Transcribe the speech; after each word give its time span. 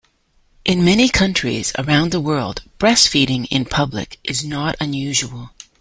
In 0.65 0.83
many 0.83 1.09
countries 1.09 1.73
around 1.77 2.09
the 2.09 2.19
world, 2.19 2.63
breastfeeding 2.79 3.47
in 3.51 3.65
public 3.65 4.17
is 4.23 4.43
not 4.43 4.75
unusual. 4.79 5.51